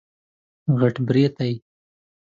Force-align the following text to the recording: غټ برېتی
غټ 0.79 0.95
برېتی 1.07 1.53